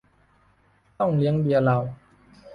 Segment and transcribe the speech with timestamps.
[0.99, 1.77] ต้องเลี้ยงเบียร์เรา